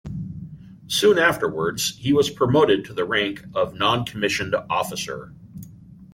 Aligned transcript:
Soon 0.87 1.19
afterwards 1.19 1.95
he 1.97 2.11
was 2.11 2.31
promoted 2.31 2.83
to 2.85 2.91
the 2.93 3.05
rank 3.05 3.45
of 3.53 3.75
non-commissioned 3.75 4.55
officer. 4.67 5.31